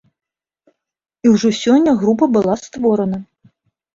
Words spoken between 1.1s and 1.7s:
І ўжо